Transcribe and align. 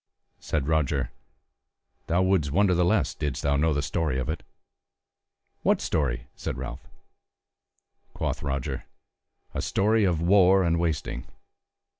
Said 0.39 0.67
Roger: 0.67 1.11
"Thou 2.07 2.23
wouldst 2.23 2.51
wonder 2.51 2.73
the 2.73 2.83
less 2.83 3.13
didst 3.13 3.43
thou 3.43 3.55
know 3.55 3.71
the 3.71 3.83
story 3.83 4.17
of 4.17 4.29
it." 4.29 4.41
"What 5.61 5.79
story?" 5.79 6.25
said 6.35 6.57
Ralph. 6.57 6.89
Quoth 8.15 8.41
Roger: 8.41 8.85
"A 9.53 9.61
story 9.61 10.03
of 10.03 10.19
war 10.19 10.63
and 10.63 10.79
wasting." 10.79 11.27